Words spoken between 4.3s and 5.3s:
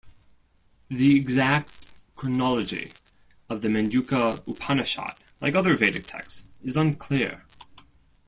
Upanishad,